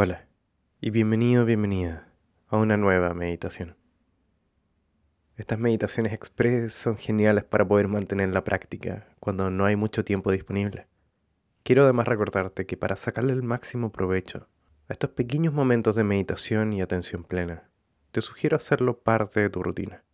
[0.00, 0.28] Hola
[0.80, 2.06] y bienvenido, bienvenida
[2.46, 3.76] a una nueva meditación.
[5.36, 10.30] Estas meditaciones express son geniales para poder mantener la práctica cuando no hay mucho tiempo
[10.30, 10.86] disponible.
[11.64, 14.46] Quiero además recordarte que para sacarle el máximo provecho
[14.88, 17.68] a estos pequeños momentos de meditación y atención plena,
[18.12, 20.04] te sugiero hacerlo parte de tu rutina.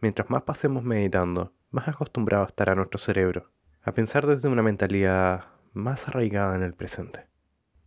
[0.00, 3.50] Mientras más pasemos meditando, más acostumbrado estará nuestro cerebro
[3.82, 5.44] a pensar desde una mentalidad
[5.74, 7.35] más arraigada en el presente.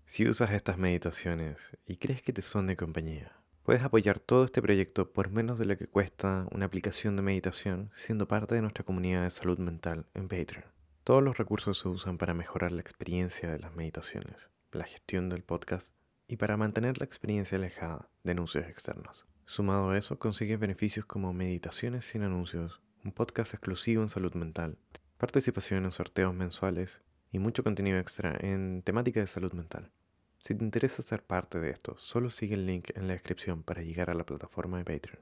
[0.10, 3.32] Si usas estas meditaciones y crees que te son de compañía,
[3.62, 7.92] puedes apoyar todo este proyecto por menos de lo que cuesta una aplicación de meditación
[7.94, 10.66] siendo parte de nuestra comunidad de salud mental en Patreon.
[11.04, 15.44] Todos los recursos se usan para mejorar la experiencia de las meditaciones, la gestión del
[15.44, 15.94] podcast
[16.28, 19.28] y para mantener la experiencia alejada de anuncios externos.
[19.46, 24.80] Sumado a eso, consigues beneficios como meditaciones sin anuncios, un podcast exclusivo en salud mental,
[25.20, 29.92] participación en sorteos mensuales y mucho contenido extra en temática de salud mental.
[30.40, 33.82] Si te interesa ser parte de esto, solo sigue el link en la descripción para
[33.82, 35.22] llegar a la plataforma de Patreon.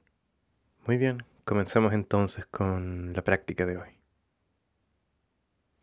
[0.86, 3.90] Muy bien, comencemos entonces con la práctica de hoy.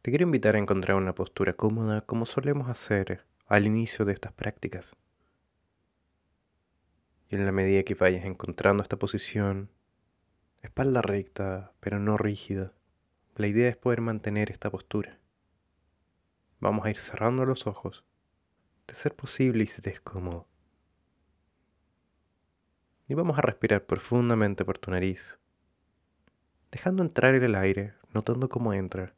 [0.02, 4.32] Te quiero invitar a encontrar una postura cómoda como solemos hacer al inicio de estas
[4.32, 4.94] prácticas.
[7.28, 9.69] Y en la medida que vayas encontrando esta posición,
[10.62, 12.72] espalda recta, pero no rígida,
[13.34, 15.19] la idea es poder mantener esta postura.
[16.60, 18.04] Vamos a ir cerrando los ojos
[18.86, 20.46] de ser posible y si te es cómodo.
[23.08, 25.38] Y vamos a respirar profundamente por tu nariz,
[26.70, 29.14] dejando entrar el aire, notando cómo entra,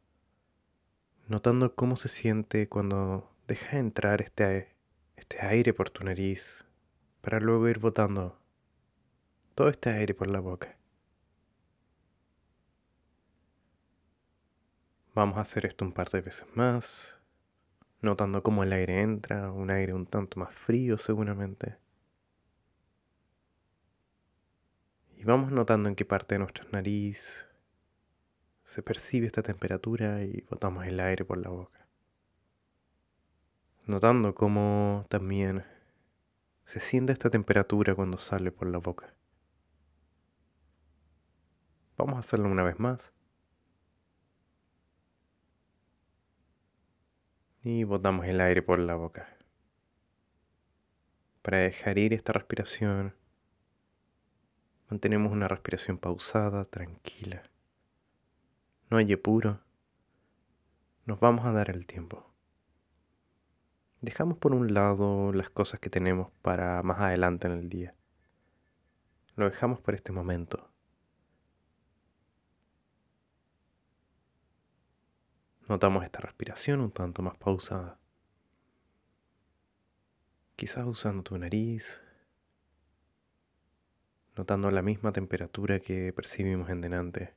[1.28, 4.74] notando cómo se siente cuando dejas entrar este,
[5.16, 6.64] este aire por tu nariz,
[7.20, 8.38] para luego ir botando
[9.54, 10.76] todo este aire por la boca.
[15.14, 17.15] Vamos a hacer esto un par de veces más
[18.06, 21.76] notando cómo el aire entra, un aire un tanto más frío seguramente.
[25.16, 27.46] Y vamos notando en qué parte de nuestra nariz
[28.64, 31.86] se percibe esta temperatura y botamos el aire por la boca.
[33.84, 35.64] Notando cómo también
[36.64, 39.14] se siente esta temperatura cuando sale por la boca.
[41.96, 43.14] Vamos a hacerlo una vez más.
[47.68, 49.36] Y botamos el aire por la boca.
[51.42, 53.16] Para dejar ir esta respiración,
[54.88, 57.42] mantenemos una respiración pausada, tranquila.
[58.88, 59.58] No hay apuro.
[61.06, 62.32] Nos vamos a dar el tiempo.
[64.00, 67.96] Dejamos por un lado las cosas que tenemos para más adelante en el día.
[69.34, 70.70] Lo dejamos por este momento.
[75.68, 77.98] Notamos esta respiración un tanto más pausada.
[80.54, 82.00] Quizás usando tu nariz,
[84.36, 87.34] notando la misma temperatura que percibimos en delante.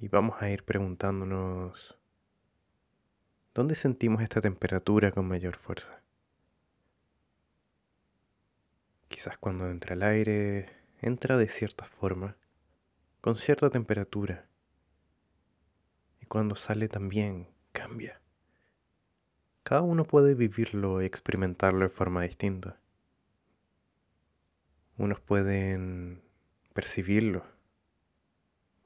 [0.00, 1.98] Y vamos a ir preguntándonos,
[3.54, 6.02] ¿dónde sentimos esta temperatura con mayor fuerza?
[9.08, 10.68] Quizás cuando entra el aire,
[11.00, 12.36] entra de cierta forma
[13.20, 14.48] con cierta temperatura.
[16.20, 18.20] Y cuando sale también cambia.
[19.62, 22.80] Cada uno puede vivirlo y experimentarlo de forma distinta.
[24.96, 26.22] Unos pueden
[26.72, 27.44] percibirlo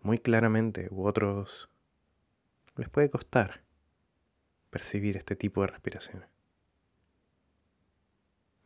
[0.01, 1.71] muy claramente u otros
[2.77, 3.63] les puede costar
[4.71, 6.27] percibir este tipo de respiración.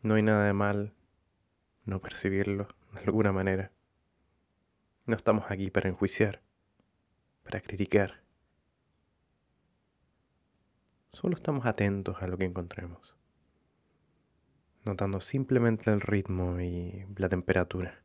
[0.03, 0.95] No hay nada de mal
[1.85, 3.71] no percibirlo de alguna manera.
[5.09, 6.43] No estamos aquí para enjuiciar,
[7.43, 8.21] para criticar.
[11.15, 13.17] Solo estamos atentos a lo que encontremos,
[14.85, 18.05] notando simplemente el ritmo y la temperatura.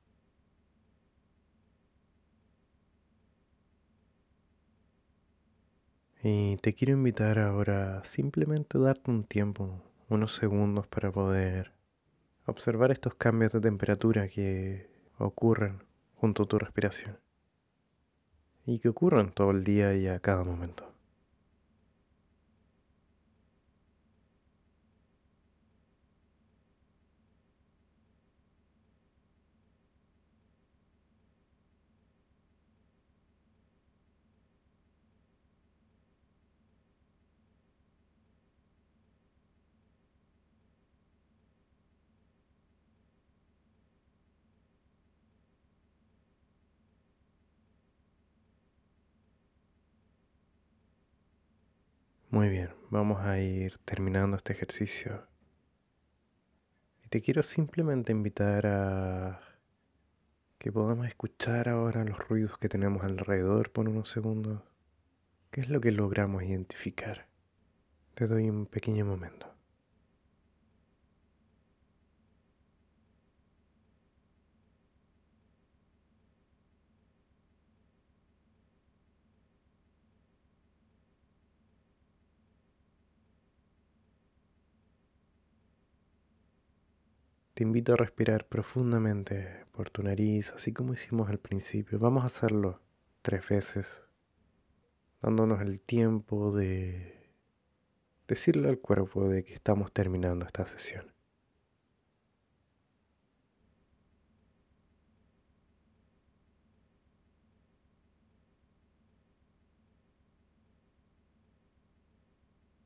[6.23, 11.73] Y te quiero invitar ahora a simplemente darte un tiempo, unos segundos para poder
[12.45, 15.83] observar estos cambios de temperatura que ocurren
[16.23, 17.19] junto a tu respiración
[18.65, 20.92] y que ocurran todo el día y a cada momento.
[52.33, 55.27] Muy bien, vamos a ir terminando este ejercicio.
[57.05, 59.39] Y te quiero simplemente invitar a
[60.57, 64.63] que podamos escuchar ahora los ruidos que tenemos alrededor por unos segundos.
[65.51, 67.27] ¿Qué es lo que logramos identificar?
[68.15, 69.52] Te doy un pequeño momento.
[87.53, 91.99] Te invito a respirar profundamente por tu nariz, así como hicimos al principio.
[91.99, 92.81] Vamos a hacerlo
[93.21, 94.01] tres veces,
[95.21, 97.29] dándonos el tiempo de
[98.27, 101.13] decirle al cuerpo de que estamos terminando esta sesión.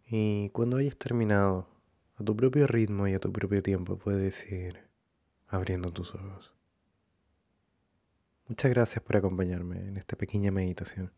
[0.10, 1.68] Y cuando hayas terminado,
[2.18, 4.80] a tu propio ritmo y a tu propio tiempo puedes ir
[5.48, 6.54] abriendo tus ojos.
[8.48, 11.12] Muchas gracias por acompañarme en esta pequeña meditación.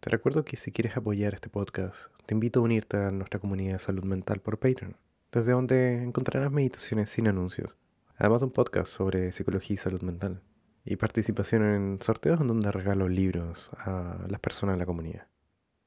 [0.00, 3.74] Te recuerdo que si quieres apoyar este podcast, te invito a unirte a nuestra comunidad
[3.74, 4.96] de salud mental por Patreon,
[5.30, 7.76] desde donde encontrarás meditaciones sin anuncios,
[8.16, 10.42] además de un podcast sobre psicología y salud mental,
[10.84, 15.28] y participación en sorteos en donde regalo libros a las personas de la comunidad.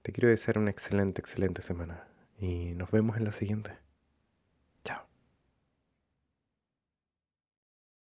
[0.03, 2.07] Te quiero desear una excelente, excelente semana,
[2.39, 3.90] y nos vemos en la siguiente.